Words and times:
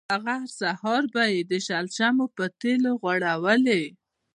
هغه 0.13 0.33
هر 0.41 0.47
سهار 0.59 1.03
به 1.13 1.23
یې 1.33 1.39
د 1.51 1.53
شرشمو 1.65 2.25
په 2.35 2.45
تېلو 2.61 2.91
غوړولې. 3.01 3.83